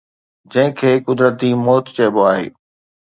جنهن 0.51 0.71
کي 0.79 0.91
قدرتي 1.07 1.49
موت 1.65 1.85
چئبو 1.95 2.21
آهي 2.31 2.47